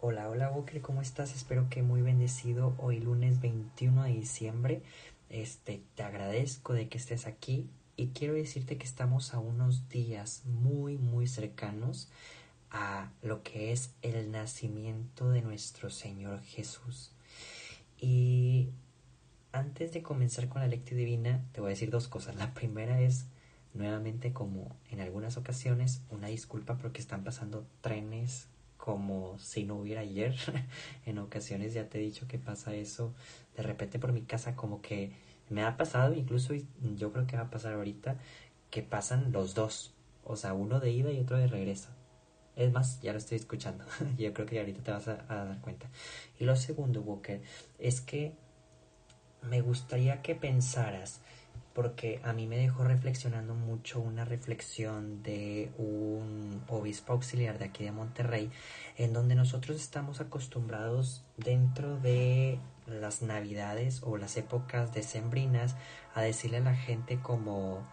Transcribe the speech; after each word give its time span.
Hola, 0.00 0.28
hola 0.28 0.48
Walker, 0.52 0.80
¿cómo 0.80 1.02
estás? 1.02 1.34
Espero 1.34 1.68
que 1.68 1.82
muy 1.82 2.02
bendecido 2.02 2.72
hoy 2.78 3.00
lunes 3.00 3.40
21 3.40 4.04
de 4.04 4.10
diciembre. 4.10 4.82
Este, 5.28 5.82
te 5.96 6.04
agradezco 6.04 6.72
de 6.72 6.88
que 6.88 6.98
estés 6.98 7.26
aquí 7.26 7.68
y 7.96 8.10
quiero 8.10 8.34
decirte 8.34 8.78
que 8.78 8.86
estamos 8.86 9.34
a 9.34 9.40
unos 9.40 9.88
días 9.88 10.44
muy, 10.44 10.98
muy 10.98 11.26
cercanos 11.26 12.08
a 12.70 13.10
lo 13.22 13.42
que 13.42 13.72
es 13.72 13.92
el 14.02 14.30
nacimiento 14.30 15.30
de 15.30 15.42
nuestro 15.42 15.90
Señor 15.90 16.42
Jesús. 16.44 17.10
Y 18.00 18.68
antes 19.50 19.92
de 19.92 20.04
comenzar 20.04 20.48
con 20.48 20.62
la 20.62 20.68
lectura 20.68 20.98
divina, 20.98 21.44
te 21.50 21.60
voy 21.60 21.70
a 21.70 21.74
decir 21.74 21.90
dos 21.90 22.06
cosas. 22.06 22.36
La 22.36 22.54
primera 22.54 23.00
es, 23.00 23.26
nuevamente, 23.74 24.32
como 24.32 24.76
en 24.92 25.00
algunas 25.00 25.36
ocasiones, 25.36 26.02
una 26.08 26.28
disculpa 26.28 26.78
porque 26.78 27.00
están 27.00 27.24
pasando 27.24 27.66
trenes 27.80 28.46
como 28.88 29.38
si 29.38 29.64
no 29.64 29.74
hubiera 29.74 30.00
ayer. 30.00 30.34
en 31.04 31.18
ocasiones 31.18 31.74
ya 31.74 31.90
te 31.90 31.98
he 31.98 32.00
dicho 32.00 32.26
que 32.26 32.38
pasa 32.38 32.74
eso 32.74 33.12
de 33.54 33.62
repente 33.62 33.98
por 33.98 34.12
mi 34.12 34.22
casa 34.22 34.56
como 34.56 34.80
que 34.80 35.12
me 35.50 35.62
ha 35.62 35.76
pasado, 35.76 36.14
incluso 36.14 36.54
yo 36.96 37.12
creo 37.12 37.26
que 37.26 37.36
va 37.36 37.42
a 37.42 37.50
pasar 37.50 37.74
ahorita, 37.74 38.16
que 38.70 38.82
pasan 38.82 39.30
los 39.30 39.54
dos. 39.54 39.92
O 40.24 40.36
sea, 40.36 40.54
uno 40.54 40.80
de 40.80 40.90
ida 40.90 41.12
y 41.12 41.20
otro 41.20 41.36
de 41.36 41.48
regreso. 41.48 41.90
Es 42.56 42.72
más, 42.72 43.02
ya 43.02 43.12
lo 43.12 43.18
estoy 43.18 43.36
escuchando. 43.36 43.84
yo 44.16 44.32
creo 44.32 44.46
que 44.46 44.58
ahorita 44.58 44.82
te 44.82 44.90
vas 44.90 45.06
a, 45.08 45.26
a 45.28 45.44
dar 45.44 45.60
cuenta. 45.60 45.90
Y 46.40 46.44
lo 46.44 46.56
segundo, 46.56 47.02
Walker, 47.02 47.42
es 47.78 48.00
que 48.00 48.32
me 49.42 49.60
gustaría 49.60 50.22
que 50.22 50.34
pensaras 50.34 51.20
porque 51.78 52.20
a 52.24 52.32
mí 52.32 52.48
me 52.48 52.58
dejó 52.58 52.82
reflexionando 52.82 53.54
mucho 53.54 54.00
una 54.00 54.24
reflexión 54.24 55.22
de 55.22 55.70
un 55.78 56.60
obispo 56.66 57.12
auxiliar 57.12 57.56
de 57.60 57.66
aquí 57.66 57.84
de 57.84 57.92
Monterrey, 57.92 58.50
en 58.96 59.12
donde 59.12 59.36
nosotros 59.36 59.76
estamos 59.76 60.20
acostumbrados 60.20 61.22
dentro 61.36 61.96
de 61.98 62.58
las 62.88 63.22
navidades 63.22 64.02
o 64.02 64.16
las 64.16 64.36
épocas 64.36 64.92
decembrinas 64.92 65.76
a 66.16 66.22
decirle 66.22 66.56
a 66.56 66.62
la 66.62 66.74
gente 66.74 67.20
como 67.20 67.86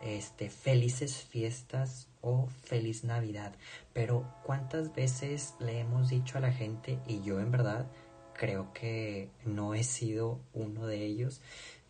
este 0.00 0.48
felices 0.48 1.24
fiestas 1.24 2.06
o 2.20 2.46
feliz 2.62 3.02
navidad. 3.02 3.56
Pero 3.92 4.24
cuántas 4.44 4.94
veces 4.94 5.54
le 5.58 5.80
hemos 5.80 6.10
dicho 6.10 6.38
a 6.38 6.40
la 6.40 6.52
gente 6.52 7.00
y 7.08 7.22
yo 7.22 7.40
en 7.40 7.50
verdad 7.50 7.88
creo 8.34 8.72
que 8.72 9.30
no 9.44 9.74
he 9.74 9.82
sido 9.82 10.40
uno 10.52 10.86
de 10.86 11.04
ellos 11.04 11.40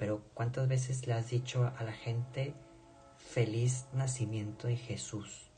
pero 0.03 0.21
¿cuántas 0.35 0.67
veces 0.67 1.07
le 1.07 1.13
has 1.13 1.31
dicho 1.31 1.73
a 1.79 1.85
la 1.85 1.93
gente 1.93 2.55
feliz 3.19 3.87
nacimiento 3.93 4.67
de 4.67 4.75
Jesús? 4.75 5.49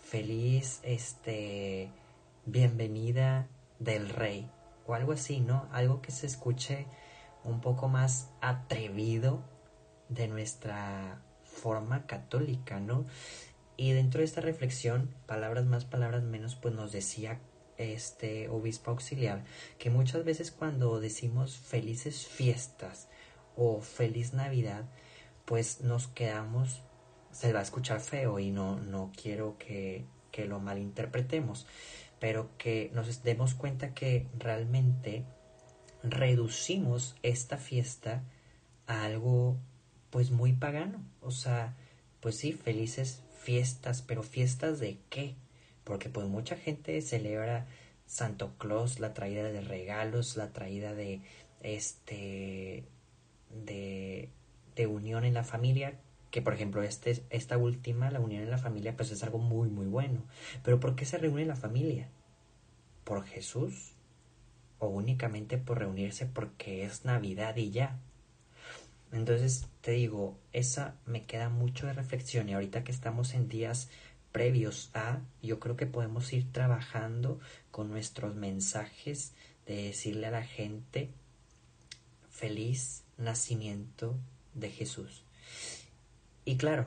Feliz 0.00 0.80
este 0.82 1.88
bienvenida 2.46 3.46
del 3.78 4.08
rey 4.08 4.50
o 4.88 4.94
algo 4.94 5.12
así, 5.12 5.38
¿no? 5.38 5.68
Algo 5.70 6.02
que 6.02 6.10
se 6.10 6.26
escuche 6.26 6.86
un 7.44 7.60
poco 7.60 7.86
más 7.86 8.28
atrevido 8.40 9.44
de 10.08 10.26
nuestra 10.26 11.22
forma 11.44 12.06
católica, 12.06 12.80
¿no? 12.80 13.04
Y 13.76 13.92
dentro 13.92 14.18
de 14.18 14.24
esta 14.24 14.40
reflexión, 14.40 15.14
palabras 15.26 15.64
más, 15.64 15.84
palabras 15.84 16.24
menos, 16.24 16.56
pues 16.56 16.74
nos 16.74 16.90
decía 16.90 17.38
este 17.76 18.48
obispo 18.48 18.90
auxiliar 18.90 19.44
que 19.78 19.90
muchas 19.90 20.24
veces 20.24 20.50
cuando 20.50 20.98
decimos 20.98 21.56
felices 21.56 22.26
fiestas 22.26 23.06
o 23.58 23.80
feliz 23.80 24.32
Navidad, 24.32 24.84
pues 25.44 25.80
nos 25.80 26.06
quedamos, 26.06 26.80
se 27.32 27.52
va 27.52 27.58
a 27.58 27.62
escuchar 27.62 28.00
feo 28.00 28.38
y 28.38 28.50
no, 28.50 28.78
no 28.78 29.10
quiero 29.20 29.58
que, 29.58 30.06
que 30.30 30.46
lo 30.46 30.60
malinterpretemos, 30.60 31.66
pero 32.20 32.56
que 32.56 32.90
nos 32.94 33.22
demos 33.24 33.54
cuenta 33.54 33.94
que 33.94 34.28
realmente 34.38 35.24
reducimos 36.04 37.16
esta 37.22 37.58
fiesta 37.58 38.22
a 38.86 39.04
algo 39.04 39.58
pues 40.10 40.30
muy 40.30 40.52
pagano, 40.52 41.04
o 41.20 41.32
sea, 41.32 41.76
pues 42.20 42.36
sí, 42.36 42.52
felices 42.52 43.22
fiestas, 43.40 44.02
pero 44.02 44.22
fiestas 44.22 44.78
de 44.78 44.98
qué? 45.10 45.34
Porque 45.82 46.08
pues 46.08 46.28
mucha 46.28 46.56
gente 46.56 47.02
celebra 47.02 47.66
Santo 48.06 48.54
Claus, 48.56 49.00
la 49.00 49.14
traída 49.14 49.42
de 49.42 49.60
regalos, 49.60 50.36
la 50.36 50.52
traída 50.52 50.94
de 50.94 51.22
este 51.60 52.84
de, 53.50 54.30
de 54.76 54.86
unión 54.86 55.24
en 55.24 55.34
la 55.34 55.44
familia, 55.44 55.98
que 56.30 56.42
por 56.42 56.54
ejemplo 56.54 56.82
este, 56.82 57.22
esta 57.30 57.56
última, 57.56 58.10
la 58.10 58.20
unión 58.20 58.42
en 58.42 58.50
la 58.50 58.58
familia, 58.58 58.96
pues 58.96 59.10
es 59.10 59.22
algo 59.22 59.38
muy, 59.38 59.68
muy 59.68 59.86
bueno. 59.86 60.24
Pero 60.62 60.80
¿por 60.80 60.94
qué 60.94 61.04
se 61.04 61.18
reúne 61.18 61.46
la 61.46 61.56
familia? 61.56 62.08
¿Por 63.04 63.24
Jesús? 63.24 63.94
¿O 64.78 64.88
únicamente 64.88 65.58
por 65.58 65.78
reunirse 65.78 66.26
porque 66.26 66.84
es 66.84 67.04
Navidad 67.04 67.56
y 67.56 67.70
ya? 67.70 67.98
Entonces 69.12 69.66
te 69.80 69.92
digo, 69.92 70.38
esa 70.52 70.96
me 71.06 71.24
queda 71.24 71.48
mucho 71.48 71.86
de 71.86 71.94
reflexión 71.94 72.48
y 72.48 72.54
ahorita 72.54 72.84
que 72.84 72.92
estamos 72.92 73.34
en 73.34 73.48
días 73.48 73.88
previos 74.32 74.90
a, 74.94 75.20
yo 75.42 75.58
creo 75.58 75.76
que 75.76 75.86
podemos 75.86 76.32
ir 76.32 76.52
trabajando 76.52 77.40
con 77.70 77.88
nuestros 77.90 78.34
mensajes 78.34 79.32
de 79.66 79.84
decirle 79.84 80.26
a 80.26 80.30
la 80.30 80.44
gente 80.44 81.10
feliz 82.28 83.04
nacimiento 83.18 84.16
de 84.54 84.70
Jesús. 84.70 85.24
Y 86.44 86.56
claro, 86.56 86.86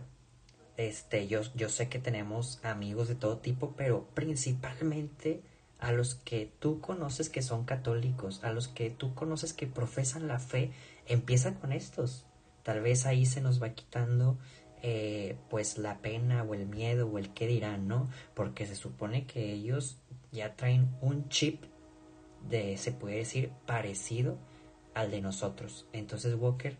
este, 0.78 1.28
yo, 1.28 1.42
yo 1.54 1.70
sé 1.70 1.90
que 1.90 2.00
tenemos 2.00 2.60
amigos 2.64 3.08
de 3.08 3.16
todo 3.16 3.38
tipo, 3.38 3.76
pero 3.78 4.08
principalmente 4.16 5.42
a 5.80 5.92
los 5.92 6.16
que 6.16 6.52
tú 6.60 6.80
conoces 6.80 7.30
que 7.30 7.42
son 7.42 7.66
católicos, 7.66 8.44
a 8.44 8.52
los 8.52 8.68
que 8.68 8.90
tú 8.90 9.14
conoces 9.14 9.54
que 9.54 9.68
profesan 9.68 10.28
la 10.28 10.40
fe, 10.40 10.72
empieza 11.08 11.56
con 11.56 11.72
estos. 11.72 12.26
Tal 12.64 12.82
vez 12.82 13.06
ahí 13.06 13.26
se 13.26 13.42
nos 13.42 13.62
va 13.62 13.72
quitando 13.72 14.38
eh, 14.84 15.38
pues 15.50 15.78
la 15.78 16.00
pena 16.00 16.44
o 16.44 16.54
el 16.54 16.68
miedo 16.68 17.08
o 17.08 17.18
el 17.18 17.34
qué 17.34 17.48
dirán, 17.48 17.88
¿no? 17.88 18.10
Porque 18.34 18.66
se 18.66 18.76
supone 18.76 19.26
que 19.26 19.52
ellos 19.52 19.98
ya 20.32 20.56
traen 20.56 20.90
un 21.02 21.30
chip 21.30 21.64
de, 22.48 22.78
se 22.78 22.92
puede 22.92 23.18
decir, 23.18 23.52
parecido 23.66 24.38
al 24.94 25.12
de 25.12 25.22
nosotros. 25.22 25.86
Entonces, 25.94 26.36
Walker, 26.36 26.78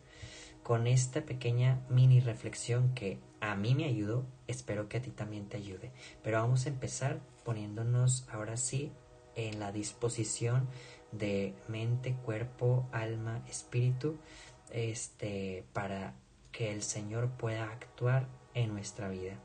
con 0.64 0.88
esta 0.88 1.26
pequeña 1.26 1.82
mini 1.90 2.20
reflexión 2.20 2.94
que 2.94 3.20
a 3.40 3.56
mí 3.56 3.76
me 3.76 3.86
ayudó, 3.86 4.26
espero 4.48 4.88
que 4.88 4.98
a 4.98 5.02
ti 5.02 5.12
también 5.12 5.48
te 5.48 5.58
ayude. 5.58 5.92
Pero 6.24 6.42
vamos 6.42 6.66
a 6.66 6.70
empezar 6.70 7.20
poniéndonos 7.44 8.28
ahora 8.30 8.58
sí 8.58 8.92
en 9.36 9.60
la 9.60 9.72
disposición 9.72 10.68
de 11.12 11.56
mente, 11.68 12.16
cuerpo, 12.16 12.88
alma, 12.92 13.44
espíritu, 13.50 14.18
este, 14.72 15.66
para 15.74 16.16
que 16.52 16.72
el 16.72 16.84
Señor 16.84 17.32
pueda 17.32 17.66
actuar 17.72 18.28
en 18.54 18.72
nuestra 18.74 19.10
vida. 19.10 19.38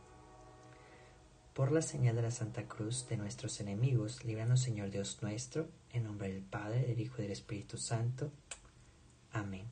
Por 1.54 1.72
la 1.72 1.80
señal 1.80 2.16
de 2.16 2.22
la 2.22 2.30
Santa 2.30 2.68
Cruz 2.68 3.08
de 3.08 3.16
nuestros 3.16 3.60
enemigos, 3.60 4.24
líbranos 4.24 4.60
Señor 4.60 4.90
Dios 4.90 5.18
nuestro, 5.22 5.68
en 5.90 6.04
nombre 6.04 6.28
del 6.28 6.42
Padre, 6.42 6.82
del 6.82 7.00
Hijo 7.00 7.14
y 7.18 7.22
del 7.22 7.32
Espíritu 7.32 7.78
Santo. 7.78 8.30
Amén. 9.36 9.66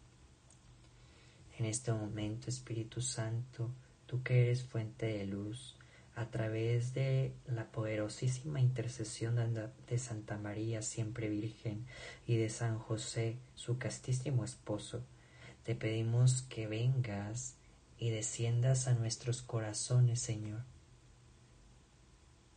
En 1.58 1.64
este 1.64 1.92
momento, 1.92 2.50
Espíritu 2.50 3.00
Santo, 3.00 3.70
tú 4.06 4.22
que 4.22 4.42
eres 4.42 4.62
fuente 4.62 5.06
de 5.06 5.26
luz, 5.26 5.76
a 6.14 6.26
través 6.30 6.92
de 6.92 7.32
la 7.46 7.72
poderosísima 7.72 8.60
intercesión 8.60 9.36
de 9.88 9.98
Santa 9.98 10.36
María, 10.36 10.82
siempre 10.82 11.28
Virgen, 11.28 11.86
y 12.26 12.36
de 12.36 12.50
San 12.50 12.78
José, 12.78 13.38
su 13.54 13.78
castísimo 13.78 14.44
esposo, 14.44 15.02
te 15.64 15.74
pedimos 15.74 16.42
que 16.42 16.66
vengas 16.66 17.56
y 17.98 18.10
desciendas 18.10 18.86
a 18.86 18.94
nuestros 18.94 19.42
corazones, 19.42 20.20
Señor 20.20 20.62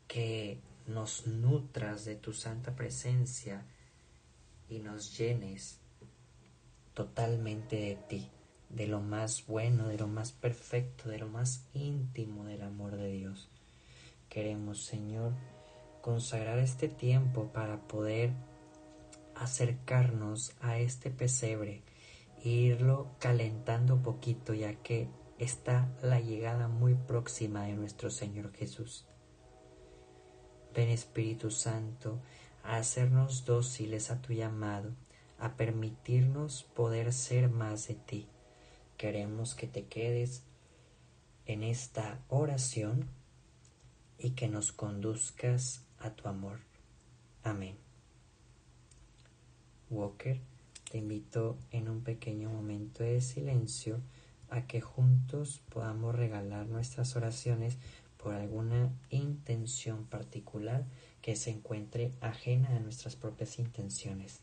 que 0.08 0.62
nos 0.88 1.28
nutras 1.28 2.06
de 2.06 2.16
tu 2.16 2.34
santa 2.34 2.76
presencia 2.76 3.66
y 4.70 4.80
nos 4.80 5.18
llenes 5.18 5.80
totalmente 6.98 7.76
de 7.76 7.96
ti, 7.96 8.32
de 8.70 8.88
lo 8.88 9.02
más 9.02 9.46
bueno, 9.46 9.88
de 9.88 10.00
lo 10.00 10.08
más 10.08 10.32
perfecto, 10.32 11.10
de 11.10 11.20
lo 11.20 11.28
más 11.28 11.70
íntimo 11.76 12.46
del 12.46 12.64
amor 12.64 12.96
de 12.96 13.12
Dios. 13.12 13.52
Queremos, 14.30 14.84
Señor, 14.84 15.34
consagrar 16.02 16.58
este 16.58 16.88
tiempo 16.88 17.52
para 17.54 17.88
poder 17.88 18.32
acercarnos 19.36 20.56
a 20.60 20.80
este 20.80 21.12
pesebre 21.12 21.84
e 22.44 22.50
irlo 22.50 23.12
calentando 23.20 24.02
poquito, 24.02 24.56
ya 24.56 24.74
que 24.74 25.08
está 25.38 25.94
la 26.02 26.20
llegada 26.20 26.68
muy 26.68 26.96
próxima 26.96 27.66
de 27.66 27.74
nuestro 27.74 28.10
Señor 28.10 28.52
Jesús. 28.54 29.06
Ven 30.74 30.90
Espíritu 30.90 31.52
Santo 31.52 32.24
a 32.64 32.78
hacernos 32.78 33.46
dóciles 33.46 34.10
a 34.10 34.20
tu 34.20 34.34
llamado, 34.34 34.96
a 35.40 35.56
permitirnos 35.56 36.64
poder 36.76 37.14
ser 37.14 37.50
más 37.50 37.88
de 37.88 37.96
ti. 37.96 38.28
Queremos 38.98 39.56
que 39.56 39.68
te 39.68 39.86
quedes 39.86 40.44
en 41.46 41.64
esta 41.64 42.20
oración 42.30 43.08
y 44.18 44.32
que 44.32 44.48
nos 44.48 44.72
conduzcas 44.72 45.84
a 46.00 46.12
tu 46.12 46.28
amor. 46.28 46.60
Amén. 47.44 47.78
Walker, 49.90 50.42
te 50.92 50.98
invito 50.98 51.58
en 51.72 51.90
un 51.90 52.02
pequeño 52.02 52.50
momento 52.50 53.04
de 53.04 53.22
silencio 53.22 54.02
a 54.50 54.66
que 54.66 54.82
juntos 54.82 55.62
podamos 55.70 56.16
regalar 56.16 56.68
nuestras 56.68 57.16
oraciones 57.16 57.78
por 58.18 58.34
alguna 58.34 58.92
intención 59.10 60.06
particular 60.06 60.86
que 61.22 61.36
se 61.36 61.52
encuentre 61.52 62.12
ajena 62.22 62.76
a 62.76 62.80
nuestras 62.80 63.16
propias 63.16 63.60
intenciones. 63.60 64.42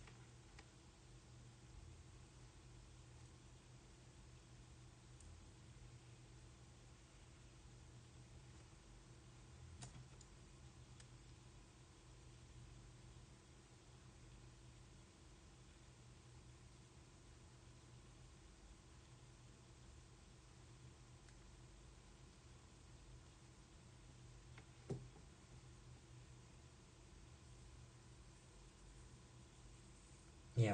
Y 30.56 30.69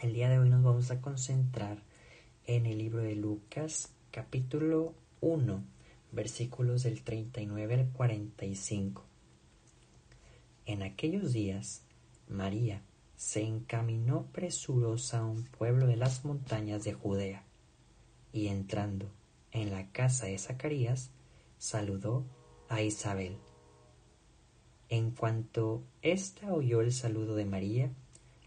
el 0.00 0.12
día 0.12 0.28
de 0.28 0.38
hoy 0.38 0.50
nos 0.50 0.62
vamos 0.62 0.90
a 0.90 1.00
concentrar 1.00 1.78
en 2.44 2.66
el 2.66 2.76
libro 2.76 3.00
de 3.00 3.16
Lucas, 3.16 3.94
capítulo 4.10 4.92
1, 5.22 5.64
versículos 6.12 6.82
del 6.82 7.02
39 7.02 7.74
al 7.74 7.88
45. 7.92 9.02
En 10.66 10.82
aquellos 10.82 11.32
días, 11.32 11.82
María 12.28 12.82
se 13.16 13.42
encaminó 13.42 14.26
presurosa 14.32 15.20
a 15.20 15.24
un 15.24 15.44
pueblo 15.44 15.86
de 15.86 15.96
las 15.96 16.26
montañas 16.26 16.84
de 16.84 16.92
Judea, 16.92 17.42
y 18.34 18.48
entrando 18.48 19.10
en 19.50 19.70
la 19.70 19.90
casa 19.92 20.26
de 20.26 20.36
Zacarías, 20.36 21.10
saludó 21.56 22.26
a 22.68 22.82
Isabel. 22.82 23.38
En 24.90 25.10
cuanto 25.12 25.84
ésta 26.02 26.52
oyó 26.52 26.82
el 26.82 26.92
saludo 26.92 27.34
de 27.34 27.46
María, 27.46 27.90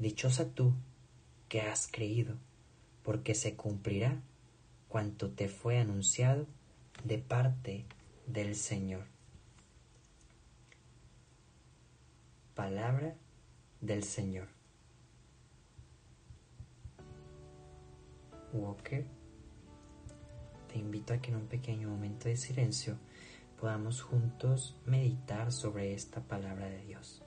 Dichosa 0.00 0.54
tú 0.54 0.72
que 1.50 1.60
has 1.60 1.86
creído, 1.86 2.34
porque 3.02 3.34
se 3.34 3.54
cumplirá 3.54 4.22
cuanto 4.88 5.28
te 5.28 5.46
fue 5.46 5.78
anunciado 5.78 6.46
de 7.04 7.18
parte 7.18 7.84
del 8.26 8.56
Señor. 8.56 9.04
Palabra 12.54 13.14
del 13.82 14.02
Señor. 14.04 14.48
Walker, 18.54 19.04
te 20.72 20.78
invito 20.78 21.12
a 21.12 21.18
que 21.18 21.30
en 21.30 21.36
un 21.36 21.46
pequeño 21.46 21.90
momento 21.90 22.30
de 22.30 22.38
silencio 22.38 22.96
podamos 23.60 24.00
juntos 24.00 24.74
meditar 24.86 25.52
sobre 25.52 25.92
esta 25.92 26.22
palabra 26.22 26.70
de 26.70 26.82
Dios. 26.86 27.22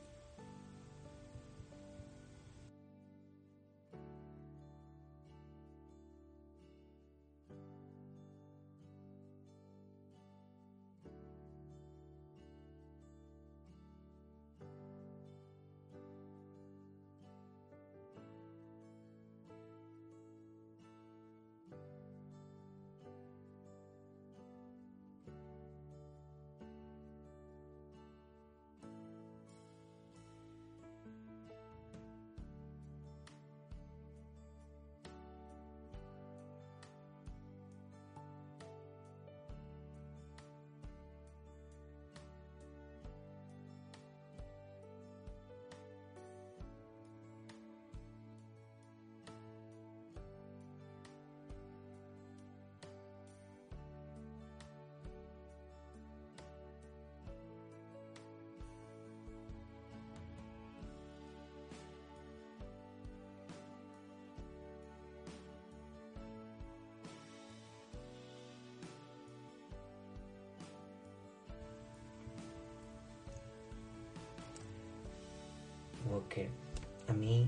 A 77.08 77.14
mí 77.14 77.48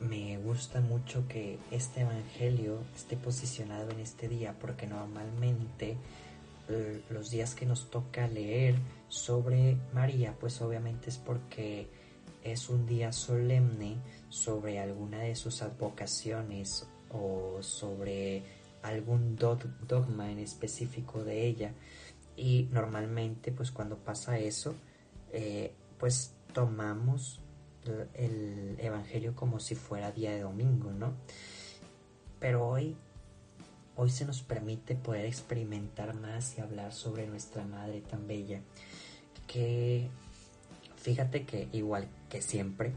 me 0.00 0.36
gusta 0.38 0.80
mucho 0.80 1.26
que 1.26 1.58
este 1.70 2.02
evangelio 2.02 2.78
esté 2.94 3.16
posicionado 3.16 3.90
en 3.90 4.00
este 4.00 4.28
día 4.28 4.54
porque 4.60 4.86
normalmente 4.86 5.96
eh, 6.68 7.00
los 7.10 7.30
días 7.30 7.54
que 7.54 7.64
nos 7.64 7.90
toca 7.90 8.26
leer 8.26 8.74
sobre 9.08 9.76
María 9.94 10.34
pues 10.38 10.60
obviamente 10.60 11.10
es 11.10 11.18
porque 11.18 11.88
es 12.44 12.68
un 12.68 12.86
día 12.86 13.12
solemne 13.12 13.96
sobre 14.28 14.78
alguna 14.78 15.20
de 15.20 15.34
sus 15.34 15.62
advocaciones 15.62 16.86
o 17.10 17.62
sobre 17.62 18.42
algún 18.82 19.36
dogma 19.36 20.30
en 20.30 20.38
específico 20.38 21.24
de 21.24 21.46
ella. 21.46 21.72
Y 22.36 22.68
normalmente 22.70 23.50
pues 23.50 23.70
cuando 23.70 23.96
pasa 23.96 24.38
eso 24.38 24.74
eh, 25.32 25.72
pues 25.98 26.35
tomamos 26.56 27.38
el 28.14 28.76
Evangelio 28.78 29.36
como 29.36 29.60
si 29.60 29.74
fuera 29.74 30.10
día 30.10 30.30
de 30.30 30.40
domingo, 30.40 30.90
¿no? 30.90 31.12
Pero 32.40 32.66
hoy, 32.66 32.96
hoy 33.94 34.08
se 34.08 34.24
nos 34.24 34.40
permite 34.40 34.94
poder 34.94 35.26
experimentar 35.26 36.14
más 36.14 36.56
y 36.56 36.62
hablar 36.62 36.94
sobre 36.94 37.26
nuestra 37.26 37.66
Madre 37.66 38.00
tan 38.00 38.26
bella, 38.26 38.62
que 39.46 40.08
fíjate 40.96 41.44
que 41.44 41.68
igual 41.72 42.08
que 42.30 42.40
siempre, 42.40 42.94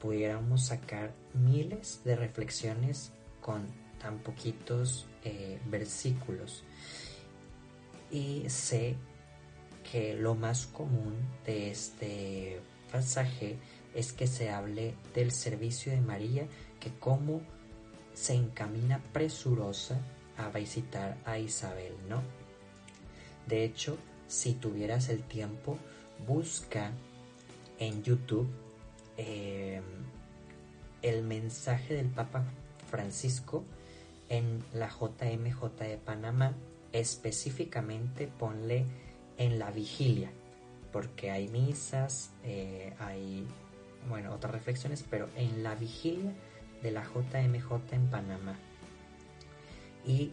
pudiéramos 0.00 0.64
sacar 0.64 1.12
miles 1.34 2.00
de 2.04 2.16
reflexiones 2.16 3.12
con 3.42 3.66
tan 4.00 4.20
poquitos 4.20 5.06
eh, 5.22 5.60
versículos. 5.66 6.64
Y 8.10 8.48
sé 8.48 8.96
que 9.90 10.14
lo 10.14 10.34
más 10.34 10.66
común 10.66 11.14
de 11.44 11.70
este 11.70 12.71
pasaje 12.92 13.56
es 13.94 14.12
que 14.12 14.26
se 14.26 14.50
hable 14.50 14.94
del 15.14 15.32
servicio 15.32 15.90
de 15.92 16.00
María, 16.00 16.46
que 16.78 16.90
como 16.92 17.40
se 18.14 18.34
encamina 18.34 19.02
presurosa 19.12 19.98
a 20.36 20.50
visitar 20.50 21.16
a 21.24 21.38
Isabel, 21.38 21.94
¿no? 22.08 22.22
De 23.46 23.64
hecho, 23.64 23.98
si 24.28 24.52
tuvieras 24.52 25.08
el 25.08 25.22
tiempo, 25.22 25.78
busca 26.26 26.92
en 27.78 28.02
YouTube 28.02 28.48
em, 29.16 29.82
el 31.02 31.22
mensaje 31.22 31.94
del 31.94 32.08
Papa 32.08 32.44
Francisco 32.90 33.64
en 34.28 34.62
la 34.72 34.88
JMJ 34.88 35.78
de 35.78 35.98
Panamá, 35.98 36.54
específicamente 36.92 38.28
ponle 38.28 38.84
en 39.38 39.58
la 39.58 39.70
vigilia 39.70 40.30
porque 40.92 41.30
hay 41.30 41.48
misas, 41.48 42.30
eh, 42.44 42.92
hay, 42.98 43.46
bueno, 44.08 44.32
otras 44.32 44.52
reflexiones, 44.52 45.04
pero 45.08 45.28
en 45.36 45.62
la 45.62 45.74
vigilia 45.74 46.32
de 46.82 46.90
la 46.90 47.02
JMJ 47.02 47.92
en 47.92 48.06
Panamá. 48.08 48.58
Y 50.04 50.32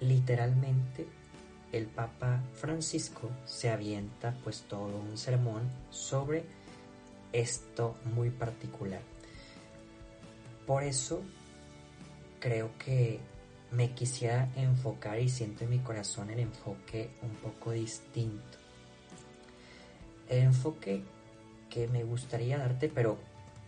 literalmente 0.00 1.06
el 1.72 1.86
Papa 1.86 2.42
Francisco 2.54 3.30
se 3.44 3.70
avienta 3.70 4.34
pues 4.42 4.62
todo 4.62 4.98
un 4.98 5.16
sermón 5.18 5.70
sobre 5.90 6.44
esto 7.32 7.96
muy 8.14 8.30
particular. 8.30 9.00
Por 10.66 10.82
eso 10.82 11.22
creo 12.40 12.70
que 12.78 13.20
me 13.70 13.92
quisiera 13.92 14.48
enfocar 14.56 15.20
y 15.20 15.28
siento 15.28 15.64
en 15.64 15.70
mi 15.70 15.78
corazón 15.78 16.30
el 16.30 16.40
enfoque 16.40 17.10
un 17.22 17.30
poco 17.36 17.72
distinto. 17.72 18.58
Enfoque 20.28 21.02
que 21.70 21.88
me 21.88 22.04
gustaría 22.04 22.58
darte, 22.58 22.88
pero 22.88 23.18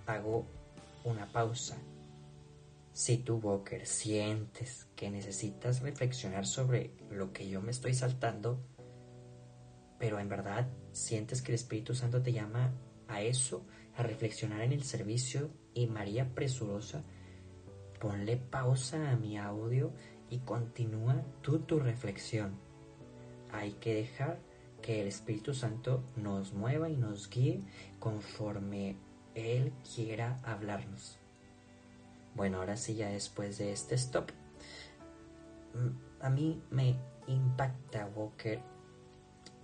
hago 0.07 0.47
una 1.05 1.26
pausa. 1.26 1.76
Si 2.93 3.19
tú, 3.19 3.37
Walker, 3.37 3.87
sientes 3.87 4.88
que 4.97 5.11
necesitas 5.11 5.81
reflexionar 5.81 6.47
sobre 6.47 6.93
lo 7.11 7.33
que 7.33 7.49
yo 7.49 7.62
me 7.62 7.71
estoy 7.71 7.95
saltando, 7.95 8.61
pero 9.99 10.19
en 10.19 10.29
verdad 10.29 10.69
sientes 10.93 11.40
que 11.40 11.52
el 11.52 11.57
Espíritu 11.57 11.95
Santo 11.95 12.23
te 12.23 12.33
llama 12.33 12.73
a 13.09 13.23
eso, 13.23 13.64
a 13.97 14.02
reflexionar 14.02 14.62
en 14.62 14.73
el 14.73 14.83
servicio 14.83 15.50
y 15.75 15.87
María 15.87 16.35
presurosa, 16.35 17.05
ponle 18.00 18.37
pausa 18.37 19.11
a 19.11 19.17
mi 19.17 19.38
audio 19.38 19.93
y 20.29 20.38
continúa 20.38 21.23
tú 21.43 21.61
tu 21.61 21.79
reflexión. 21.79 22.59
Hay 23.52 23.73
que 23.73 23.95
dejar 23.95 24.38
el 24.99 25.06
Espíritu 25.06 25.54
Santo 25.54 26.02
nos 26.16 26.52
mueva 26.52 26.88
y 26.88 26.97
nos 26.97 27.30
guíe 27.30 27.61
conforme 27.99 28.97
Él 29.35 29.73
quiera 29.94 30.40
hablarnos. 30.42 31.18
Bueno, 32.35 32.59
ahora 32.59 32.76
sí, 32.76 32.94
ya 32.94 33.09
después 33.09 33.59
de 33.59 33.73
este 33.73 33.94
stop, 33.94 34.30
mm, 35.75 36.25
a 36.25 36.30
mí 36.30 36.62
me 36.70 36.97
impacta, 37.26 38.06
Walker, 38.14 38.61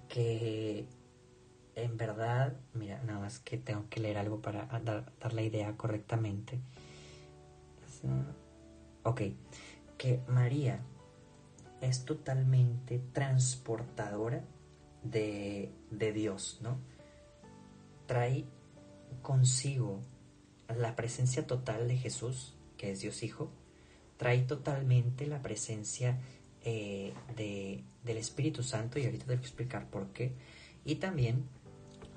que 0.08 0.86
en 1.74 1.96
verdad, 1.96 2.54
mira, 2.74 3.02
nada 3.02 3.20
más 3.20 3.38
que 3.38 3.58
tengo 3.58 3.88
que 3.90 4.00
leer 4.00 4.18
algo 4.18 4.40
para 4.40 4.66
dar, 4.66 5.12
dar 5.20 5.32
la 5.32 5.42
idea 5.42 5.76
correctamente. 5.76 6.60
Ok, 9.02 9.22
que 9.98 10.20
María 10.28 10.80
es 11.80 12.04
totalmente 12.04 13.00
transportadora 13.12 14.42
de, 15.02 15.70
de 15.90 16.12
Dios, 16.12 16.58
¿no? 16.62 16.78
Trae 18.06 18.44
consigo 19.22 20.00
la 20.68 20.96
presencia 20.96 21.46
total 21.46 21.88
de 21.88 21.96
Jesús, 21.96 22.56
que 22.76 22.90
es 22.90 23.00
Dios 23.00 23.22
Hijo, 23.22 23.50
trae 24.16 24.40
totalmente 24.40 25.26
la 25.26 25.42
presencia 25.42 26.18
eh, 26.62 27.12
de, 27.36 27.84
del 28.04 28.16
Espíritu 28.16 28.62
Santo, 28.62 28.98
y 28.98 29.04
ahorita 29.04 29.24
te 29.24 29.32
voy 29.32 29.36
a 29.36 29.40
explicar 29.40 29.88
por 29.90 30.12
qué, 30.12 30.34
y 30.84 30.96
también 30.96 31.48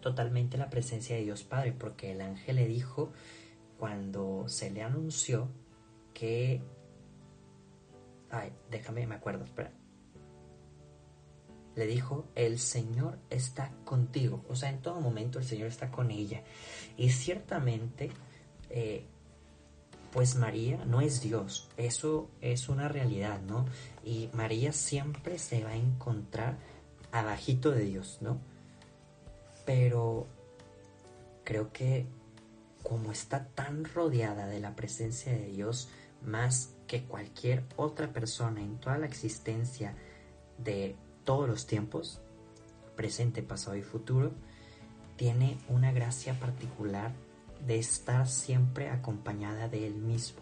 totalmente 0.01 0.57
la 0.57 0.69
presencia 0.69 1.15
de 1.15 1.23
Dios 1.23 1.43
Padre, 1.43 1.73
porque 1.73 2.11
el 2.11 2.21
ángel 2.21 2.55
le 2.55 2.67
dijo 2.67 3.11
cuando 3.77 4.47
se 4.47 4.71
le 4.71 4.83
anunció 4.83 5.49
que... 6.13 6.61
Ay, 8.29 8.51
déjame, 8.69 9.07
me 9.07 9.15
acuerdo, 9.15 9.45
espera. 9.45 9.71
Le 11.75 11.85
dijo, 11.87 12.25
el 12.35 12.59
Señor 12.59 13.19
está 13.29 13.71
contigo. 13.85 14.43
O 14.49 14.55
sea, 14.55 14.69
en 14.69 14.81
todo 14.81 14.99
momento 14.99 15.39
el 15.39 15.45
Señor 15.45 15.67
está 15.67 15.91
con 15.91 16.11
ella. 16.11 16.43
Y 16.97 17.11
ciertamente 17.11 18.11
eh, 18.69 19.05
pues 20.11 20.35
María 20.35 20.83
no 20.85 21.01
es 21.01 21.21
Dios, 21.21 21.69
eso 21.77 22.29
es 22.41 22.67
una 22.69 22.87
realidad, 22.87 23.41
¿no? 23.41 23.65
Y 24.03 24.29
María 24.33 24.73
siempre 24.73 25.37
se 25.37 25.63
va 25.63 25.71
a 25.71 25.75
encontrar 25.75 26.57
abajito 27.11 27.71
de 27.71 27.83
Dios, 27.83 28.17
¿no? 28.21 28.39
Pero 29.65 30.25
creo 31.43 31.71
que 31.71 32.07
como 32.83 33.11
está 33.11 33.45
tan 33.49 33.85
rodeada 33.85 34.47
de 34.47 34.59
la 34.59 34.75
presencia 34.75 35.31
de 35.31 35.47
Dios, 35.47 35.89
más 36.23 36.73
que 36.87 37.03
cualquier 37.03 37.63
otra 37.75 38.11
persona 38.11 38.61
en 38.61 38.77
toda 38.79 38.97
la 38.97 39.05
existencia 39.05 39.95
de 40.57 40.95
todos 41.29 41.47
los 41.47 41.67
tiempos, 41.67 42.19
presente, 42.95 43.43
pasado 43.43 43.75
y 43.75 43.83
futuro, 43.83 44.31
tiene 45.15 45.59
una 45.67 45.91
gracia 45.91 46.39
particular 46.39 47.11
de 47.67 47.77
estar 47.77 48.27
siempre 48.27 48.89
acompañada 48.89 49.67
de 49.67 49.85
Él 49.85 49.93
mismo. 49.93 50.39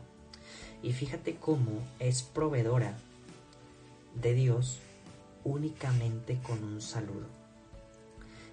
Y 0.82 0.94
fíjate 0.94 1.36
cómo 1.36 1.82
es 2.00 2.22
proveedora 2.24 2.98
de 4.16 4.34
Dios 4.34 4.80
únicamente 5.44 6.40
con 6.42 6.64
un 6.64 6.80
saludo. 6.80 7.28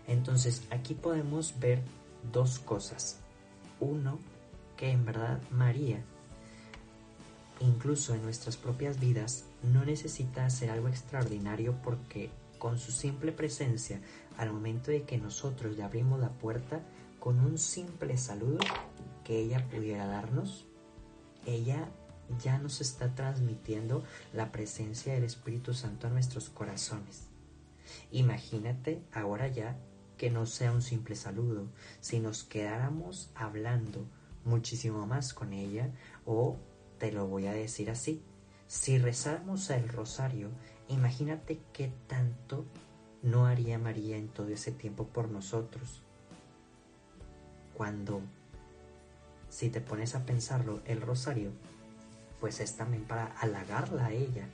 Entonces 0.09 0.65
aquí 0.71 0.95
podemos 0.95 1.61
ver 1.61 1.83
dos 2.33 2.59
cosas. 2.59 3.19
Uno, 3.79 4.19
que 4.77 4.91
en 4.91 5.05
verdad 5.05 5.41
María, 5.53 6.03
incluso 7.61 8.13
en 8.13 8.25
nuestras 8.25 8.57
propias 8.57 8.99
vidas, 8.99 9.45
no 9.73 9.85
necesita 9.85 10.47
hacer 10.47 10.71
algo 10.71 10.89
extraordinario 10.89 11.81
porque 11.83 12.31
con 12.59 12.79
su 12.79 12.93
simple 12.93 13.33
presencia, 13.33 14.01
al 14.37 14.53
momento 14.53 14.91
de 14.91 15.03
que 15.03 15.19
nosotros 15.19 15.77
le 15.77 15.83
abrimos 15.83 16.21
la 16.21 16.31
puerta, 16.31 16.81
con 17.19 17.39
un 17.41 17.59
simple 17.59 18.17
saludo 18.17 18.59
que 19.23 19.39
ella 19.39 19.67
pudiera 19.69 20.07
darnos, 20.07 20.67
ella 21.47 21.89
ya 22.43 22.59
nos 22.59 22.81
está 22.81 23.15
transmitiendo 23.15 24.03
la 24.33 24.51
presencia 24.51 25.15
del 25.15 25.25
Espíritu 25.25 25.75
Santo 25.75 26.07
a 26.07 26.11
nuestros 26.11 26.49
corazones. 26.49 27.29
Imagínate 28.11 29.03
ahora 29.13 29.49
ya 29.49 29.77
que 30.17 30.31
no 30.31 30.47
sea 30.47 30.73
un 30.73 30.83
simple 30.83 31.17
saludo, 31.17 31.67
si 32.01 32.21
nos 32.21 32.45
quedáramos 32.45 33.31
hablando 33.35 34.07
muchísimo 34.45 35.07
más 35.07 35.35
con 35.35 35.53
ella, 35.53 35.91
o 36.25 36.57
te 36.99 37.13
lo 37.13 37.27
voy 37.27 37.47
a 37.47 37.53
decir 37.53 37.91
así, 37.91 38.23
si 38.67 38.99
rezáramos 38.99 39.71
el 39.71 39.89
rosario, 39.89 40.51
imagínate 40.89 41.61
qué 41.73 41.93
tanto 42.07 42.65
no 43.23 43.47
haría 43.47 43.79
María 43.79 44.17
en 44.17 44.29
todo 44.29 44.49
ese 44.49 44.73
tiempo 44.73 45.07
por 45.07 45.29
nosotros 45.29 46.03
cuando, 47.75 48.23
si 49.49 49.69
te 49.69 49.81
pones 49.81 50.15
a 50.15 50.25
pensarlo, 50.25 50.81
el 50.87 51.01
rosario, 51.01 51.51
pues 52.41 52.61
es 52.61 52.77
también 52.77 53.05
para 53.05 53.27
halagarla 53.39 54.07
a 54.07 54.13
ella, 54.13 54.49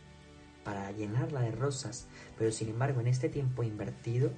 para 0.64 0.90
llenarla 0.92 1.40
de 1.40 1.52
rosas, 1.52 2.06
pero 2.38 2.50
sin 2.50 2.70
embargo 2.70 3.00
en 3.00 3.06
este 3.06 3.28
tiempo 3.28 3.62
invertido, 3.62 4.30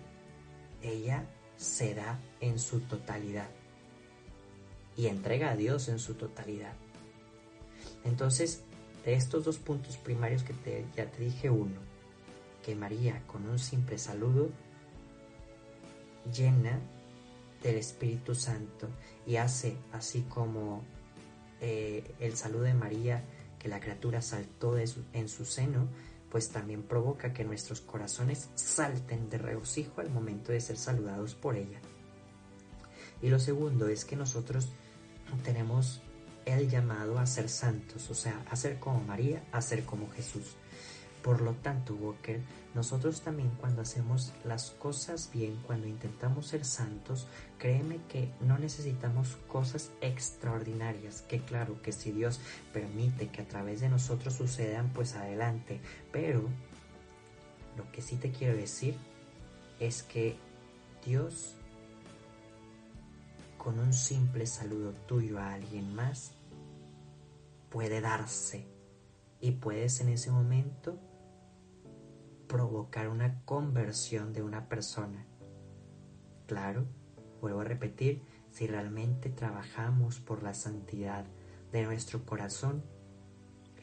ella 0.82 1.24
se 1.56 1.94
da 1.94 2.18
en 2.40 2.58
su 2.58 2.80
totalidad 2.80 3.48
y 4.96 5.06
entrega 5.06 5.50
a 5.50 5.56
Dios 5.56 5.88
en 5.88 5.98
su 5.98 6.14
totalidad. 6.14 6.74
Entonces, 8.04 8.62
de 9.04 9.14
estos 9.14 9.44
dos 9.44 9.59
puntos 9.59 9.97
primarios 9.97 10.42
que 10.42 10.52
te, 10.52 10.85
ya 10.97 11.11
te 11.11 11.25
dije 11.25 11.50
uno, 11.50 11.80
que 12.64 12.75
María 12.75 13.23
con 13.26 13.49
un 13.49 13.59
simple 13.59 13.99
saludo 13.99 14.50
llena 16.32 16.78
del 17.62 17.76
Espíritu 17.76 18.35
Santo 18.35 18.88
y 19.26 19.37
hace 19.37 19.76
así 19.92 20.23
como 20.28 20.82
eh, 21.61 22.14
el 22.21 22.37
saludo 22.37 22.62
de 22.62 22.75
María 22.75 23.25
que 23.59 23.68
la 23.68 23.80
criatura 23.80 24.21
saltó 24.23 24.76
en 24.76 25.28
su 25.28 25.44
seno, 25.44 25.87
pues 26.30 26.49
también 26.49 26.82
provoca 26.82 27.32
que 27.32 27.44
nuestros 27.44 27.80
corazones 27.80 28.49
salten 28.56 29.30
de 29.30 29.38
regocijo 29.38 30.00
al 30.00 30.11
momento 30.11 30.50
de 30.50 30.61
ser 30.61 30.76
saludados 30.76 31.37
por 31.37 31.56
ella. 31.56 31.78
Y 33.21 33.28
lo 33.28 33.38
segundo 33.38 33.87
es 33.87 34.04
que 34.04 34.16
nosotros 34.16 34.68
tenemos 35.44 36.01
el 36.46 36.68
llamado 36.68 37.18
a 37.18 37.26
ser 37.26 37.49
santos, 37.49 38.11
o 38.11 38.14
sea, 38.14 38.42
a 38.50 38.56
ser 38.56 38.78
como 38.78 39.00
María, 39.00 39.42
a 39.52 39.61
ser 39.62 39.84
como 39.84 40.11
Jesús. 40.11 40.56
Por 41.22 41.40
lo 41.40 41.52
tanto, 41.52 41.94
Walker, 41.94 42.40
nosotros 42.75 43.20
también 43.20 43.50
cuando 43.61 43.82
hacemos 43.82 44.32
las 44.44 44.70
cosas 44.70 45.30
bien, 45.32 45.56
cuando 45.66 45.87
intentamos 45.87 46.49
ser 46.49 46.64
santos, 46.64 47.28
créeme 47.58 48.00
que 48.08 48.28
no 48.40 48.58
necesitamos 48.58 49.37
cosas 49.46 49.90
extraordinarias, 50.00 51.22
que 51.22 51.40
claro 51.40 51.80
que 51.80 51.92
si 51.92 52.11
Dios 52.11 52.40
permite 52.72 53.28
que 53.28 53.42
a 53.42 53.46
través 53.46 53.80
de 53.80 53.88
nosotros 53.88 54.34
sucedan, 54.34 54.90
pues 54.92 55.14
adelante. 55.14 55.80
Pero 56.11 56.49
lo 57.76 57.90
que 57.92 58.02
sí 58.02 58.16
te 58.16 58.32
quiero 58.32 58.56
decir 58.56 58.96
es 59.78 60.02
que 60.02 60.37
Dios 61.04 61.54
con 63.62 63.78
un 63.78 63.92
simple 63.92 64.45
saludo 64.45 64.92
tuyo 65.07 65.38
a 65.38 65.52
alguien 65.52 65.95
más 65.95 66.35
puede 67.71 68.00
darse 68.00 68.66
y 69.40 69.52
puedes 69.52 70.00
en 70.00 70.09
ese 70.09 70.33
momento 70.33 70.99
provocar 72.49 73.09
una 73.09 73.45
conversión 73.45 74.33
de 74.33 74.42
una 74.42 74.69
persona. 74.69 75.25
Claro, 76.49 76.87
vuelvo 77.40 77.61
a 77.61 77.64
repetir, 77.64 78.25
si 78.50 78.66
realmente 78.66 79.31
trabajamos 79.31 80.19
por 80.19 80.42
la 80.42 80.54
santidad 80.54 81.25
de 81.71 81.85
nuestro 81.85 82.26
corazón, 82.26 82.83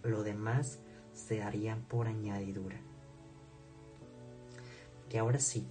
lo 0.03 0.23
demás 0.23 0.81
se 1.13 1.41
harían 1.41 1.83
por 1.83 2.07
añadidura. 2.07 2.81
Y 5.09 5.15
ahora 5.15 5.39
sí, 5.39 5.69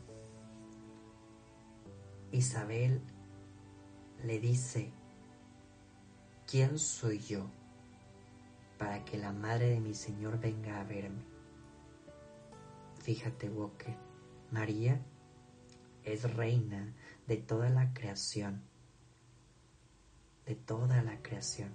Isabel 2.32 3.02
le 4.24 4.40
dice, 4.40 4.90
¿quién 6.46 6.78
soy 6.78 7.18
yo 7.20 7.50
para 8.78 9.04
que 9.04 9.18
la 9.18 9.32
madre 9.32 9.70
de 9.70 9.80
mi 9.80 9.94
Señor 9.94 10.40
venga 10.40 10.80
a 10.80 10.84
verme? 10.84 11.22
Fíjate, 13.02 13.48
Walker, 13.48 13.96
María 14.50 15.00
es 16.04 16.34
reina 16.34 16.94
de 17.26 17.36
toda 17.36 17.70
la 17.70 17.92
creación, 17.92 18.62
de 20.46 20.54
toda 20.54 21.02
la 21.02 21.22
creación. 21.22 21.70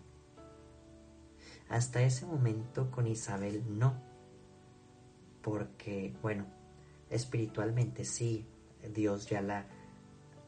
Hasta 1.70 2.02
ese 2.02 2.26
momento 2.26 2.92
con 2.92 3.08
Isabel 3.08 3.64
no, 3.78 4.00
porque, 5.42 6.14
bueno, 6.22 6.46
espiritualmente 7.10 8.06
sí, 8.06 8.46
Dios 8.94 9.28
ya 9.28 9.42
la 9.42 9.66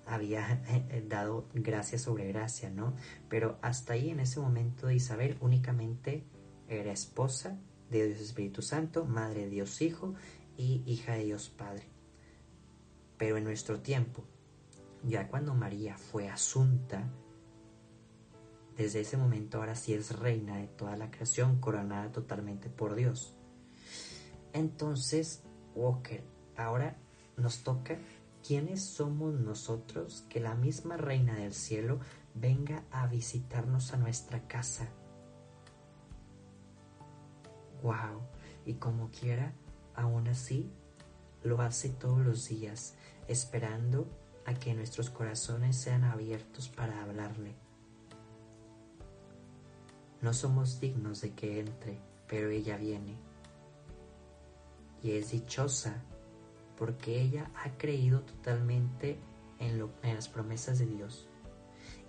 había 0.06 0.62
dado 1.08 1.48
gracia 1.54 1.98
sobre 1.98 2.28
gracia, 2.28 2.70
¿no? 2.70 2.96
Pero 3.30 3.58
hasta 3.62 3.94
ahí 3.94 4.10
en 4.10 4.20
ese 4.20 4.40
momento 4.40 4.92
Isabel 4.92 5.38
únicamente 5.42 6.24
era 6.68 6.92
esposa 6.92 7.60
de 7.90 8.08
Dios 8.08 8.20
Espíritu 8.20 8.62
Santo, 8.62 9.06
madre 9.06 9.42
de 9.42 9.50
Dios 9.50 9.82
Hijo 9.82 10.16
y 10.58 10.84
hija 10.86 11.14
de 11.14 11.26
Dios 11.26 11.50
Padre. 11.50 11.88
Pero 13.18 13.38
en 13.38 13.44
nuestro 13.44 13.80
tiempo, 13.80 14.24
ya 15.04 15.28
cuando 15.28 15.54
María 15.54 15.98
fue 15.98 16.30
asunta, 16.30 17.10
desde 18.76 19.02
ese 19.02 19.18
momento 19.18 19.60
ahora 19.60 19.76
sí 19.76 19.94
es 19.94 20.18
reina 20.20 20.58
de 20.58 20.68
toda 20.68 20.98
la 20.98 21.10
creación, 21.10 21.60
coronada 21.60 22.12
totalmente 22.12 22.70
por 22.70 22.96
Dios. 22.96 23.36
Entonces, 24.52 25.44
Walker, 25.76 26.24
ahora 26.58 26.98
nos 27.38 27.64
toca 27.64 27.98
quiénes 28.46 28.84
somos 28.84 29.34
nosotros 29.34 30.24
que 30.30 30.40
la 30.40 30.54
misma 30.54 30.98
reina 30.98 31.34
del 31.34 31.54
cielo 31.54 32.00
venga 32.36 32.84
a 32.92 33.08
visitarnos 33.08 33.92
a 33.94 33.98
nuestra 33.98 34.48
casa. 34.48 34.88
Wow, 37.82 38.22
y 38.66 38.76
como 38.76 39.10
quiera, 39.10 39.54
aún 39.96 40.28
así, 40.28 40.72
lo 41.44 41.60
hace 41.62 41.90
todos 41.90 42.20
los 42.20 42.48
días, 42.48 42.96
esperando 43.28 44.08
a 44.46 44.54
que 44.54 44.76
nuestros 44.76 45.10
corazones 45.10 45.76
sean 45.76 46.04
abiertos 46.04 46.70
para 46.70 47.02
hablarle. 47.02 47.56
No 50.22 50.34
somos 50.34 50.80
dignos 50.80 51.22
de 51.22 51.34
que 51.34 51.60
entre, 51.60 52.00
pero 52.28 52.50
ella 52.50 52.78
viene. 52.78 53.18
Y 55.02 55.12
es 55.12 55.32
dichosa 55.32 56.04
porque 56.78 57.22
ella 57.22 57.50
ha 57.64 57.70
creído 57.78 58.22
totalmente 58.22 59.18
en, 59.60 59.80
las 60.04 60.28
promesas 60.28 60.80
de 60.80 60.86
Dios. 60.86 61.28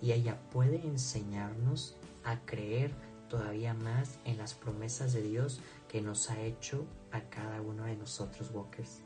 Y 0.01 0.11
ella 0.11 0.39
puede 0.51 0.85
enseñarnos 0.85 1.95
a 2.23 2.39
creer 2.45 2.91
todavía 3.29 3.73
más 3.73 4.19
en 4.25 4.37
las 4.37 4.53
promesas 4.53 5.13
de 5.13 5.21
Dios 5.21 5.59
que 5.87 6.01
nos 6.01 6.29
ha 6.29 6.39
hecho 6.41 6.85
a 7.11 7.21
cada 7.21 7.61
uno 7.61 7.83
de 7.83 7.95
nosotros, 7.95 8.51
Walkers. 8.53 9.01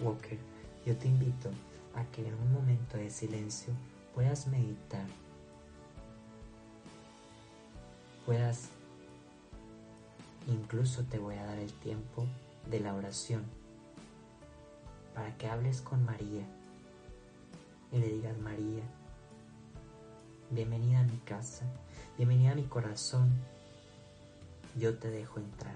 Walker, 0.00 0.38
yo 0.86 0.96
te 0.96 1.08
invito 1.08 1.50
a 1.94 2.04
que 2.06 2.26
en 2.26 2.34
un 2.34 2.52
momento 2.52 2.96
de 2.96 3.10
silencio 3.10 3.72
puedas 4.14 4.46
meditar, 4.46 5.06
puedas, 8.24 8.70
incluso 10.46 11.04
te 11.04 11.18
voy 11.18 11.34
a 11.34 11.44
dar 11.44 11.58
el 11.58 11.72
tiempo 11.74 12.26
de 12.68 12.80
la 12.80 12.94
oración 12.94 13.44
para 15.14 15.36
que 15.36 15.48
hables 15.48 15.80
con 15.80 16.04
María 16.04 16.46
y 17.92 17.98
le 17.98 18.08
digas, 18.08 18.38
María, 18.38 18.82
bienvenida 20.50 21.00
a 21.00 21.04
mi 21.04 21.18
casa, 21.18 21.64
bienvenida 22.16 22.52
a 22.52 22.54
mi 22.54 22.64
corazón, 22.64 23.30
yo 24.78 24.98
te 24.98 25.10
dejo 25.10 25.40
entrar. 25.40 25.74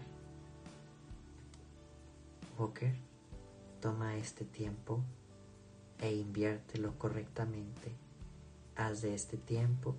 Walker 2.58 2.94
Toma 3.84 4.16
este 4.16 4.46
tiempo 4.46 5.04
e 6.00 6.10
inviértelo 6.14 6.98
correctamente. 6.98 7.92
Haz 8.76 9.02
de 9.02 9.12
este 9.12 9.36
tiempo 9.36 9.94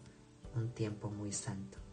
un 0.55 0.69
tiempo 0.69 1.11
muy 1.11 1.31
santo. 1.31 1.84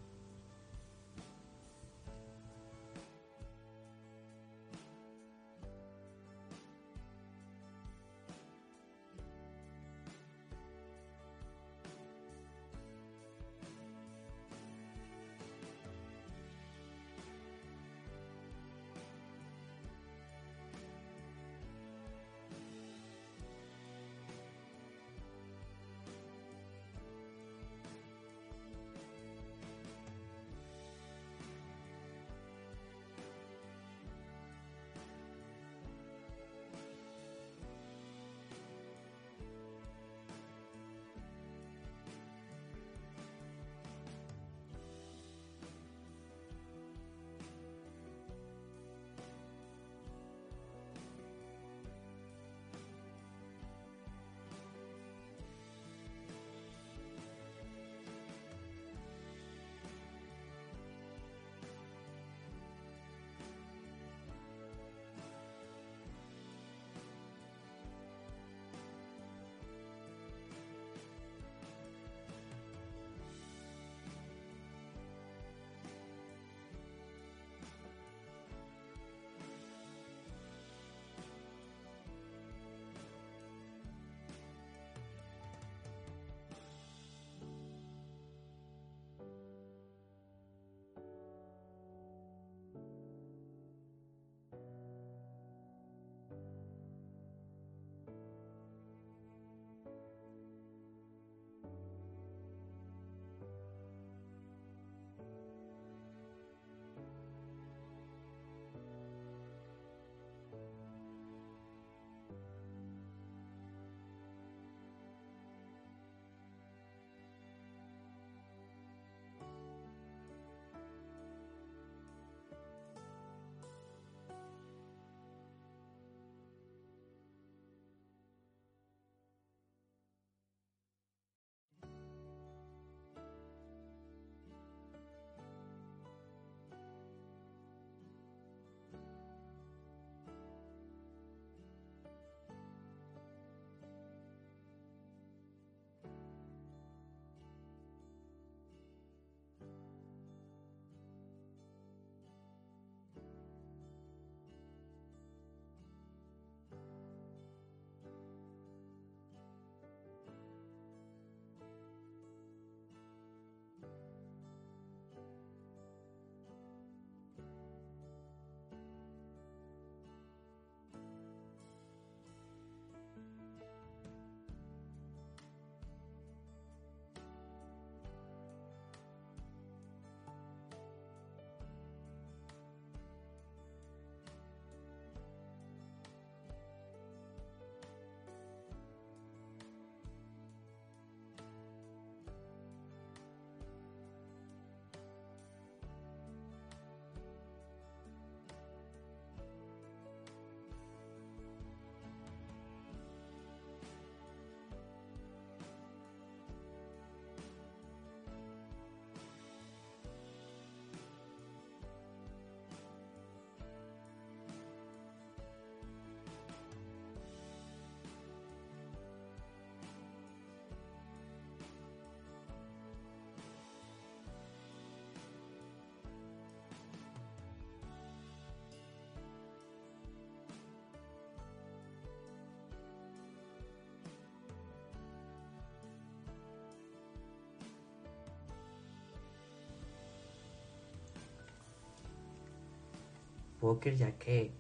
Walker, 243.63 243.95
ya 243.95 244.19
que 244.19 244.53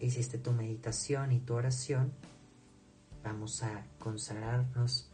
hiciste 0.00 0.38
tu 0.38 0.52
meditación 0.52 1.32
y 1.32 1.40
tu 1.40 1.54
oración, 1.54 2.12
vamos 3.22 3.62
a 3.62 3.84
consagrarnos 3.98 5.10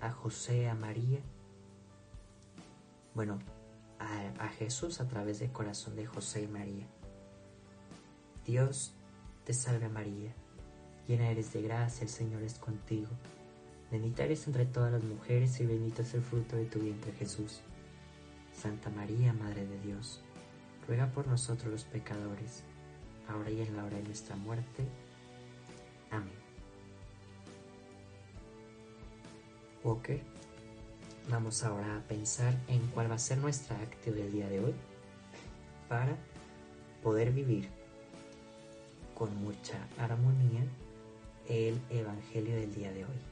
a 0.00 0.10
José, 0.10 0.68
a 0.68 0.74
María, 0.74 1.20
bueno, 3.14 3.38
a, 3.98 4.44
a, 4.44 4.48
Jesús 4.48 5.00
a 5.00 5.06
través 5.06 5.38
del 5.38 5.52
corazón 5.52 5.94
de 5.94 6.06
José 6.06 6.42
y 6.42 6.48
María. 6.48 6.86
Dios 8.44 8.94
te 9.44 9.54
salve 9.54 9.88
María, 9.88 10.34
llena 11.06 11.30
eres 11.30 11.52
de 11.52 11.62
gracia, 11.62 12.02
el 12.02 12.10
Señor 12.10 12.42
es 12.42 12.58
contigo. 12.58 13.10
Bendita 13.92 14.24
eres 14.24 14.46
entre 14.46 14.64
todas 14.66 14.90
las 14.90 15.04
mujeres 15.04 15.60
y 15.60 15.66
bendito 15.66 16.02
es 16.02 16.14
el 16.14 16.22
fruto 16.22 16.56
de 16.56 16.64
tu 16.64 16.80
vientre 16.80 17.12
Jesús. 17.12 17.60
Santa 18.52 18.90
María, 18.90 19.32
Madre 19.32 19.66
de 19.66 19.78
Dios, 19.80 20.22
ruega 20.86 21.06
por 21.08 21.26
nosotros 21.26 21.70
los 21.70 21.84
pecadores, 21.84 22.62
ahora 23.28 23.50
y 23.50 23.60
en 23.60 23.76
la 23.76 23.84
hora 23.84 23.96
de 23.96 24.02
nuestra 24.02 24.36
muerte. 24.36 24.84
Amén. 26.10 26.42
Walker, 29.84 30.20
vamos 31.28 31.62
ahora 31.64 31.96
a 31.96 32.00
pensar 32.02 32.54
en 32.68 32.86
cuál 32.88 33.10
va 33.10 33.16
a 33.16 33.18
ser 33.18 33.38
nuestra 33.38 33.76
actividad 33.80 34.24
del 34.24 34.32
día 34.32 34.48
de 34.48 34.60
hoy 34.60 34.74
para 35.88 36.16
poder 37.02 37.32
vivir 37.32 37.68
con 39.14 39.36
mucha 39.42 39.78
armonía 39.98 40.64
el 41.48 41.80
Evangelio 41.90 42.54
del 42.54 42.74
día 42.74 42.92
de 42.92 43.04
hoy. 43.04 43.31